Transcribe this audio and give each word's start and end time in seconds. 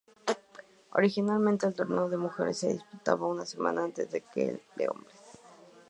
Originalmente 0.93 1.67
el 1.67 1.75
torneo 1.75 2.09
de 2.09 2.17
mujeres 2.17 2.57
se 2.57 2.69
disputaba 2.73 3.27
una 3.27 3.45
semana 3.45 3.83
antes 3.83 4.09
que 4.33 4.49
el 4.49 4.63
de 4.75 4.89
hombres. 4.89 5.21